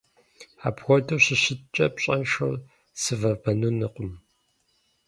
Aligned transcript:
Апхуэдэу 0.67 1.19
щыщыткӀэ, 1.25 1.85
пщӀэншэу 1.95 2.53
сывэбэнынукъым. 3.01 4.11